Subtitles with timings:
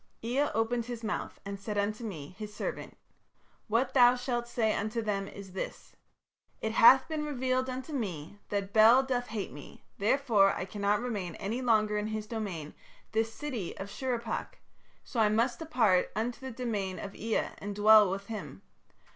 [0.23, 2.97] "Ea opened his mouth and said unto me, his servant:
[3.67, 5.95] 'What thou shalt say unto them is this....
[6.63, 11.35] _It hath been revealed unto me that Bel doth hate me, therefore I cannot remain
[11.35, 12.73] any longer in his domain,
[13.11, 14.57] this city of Shurippak,
[15.03, 18.63] so I must depart unto the domain of Ea and dwell with him....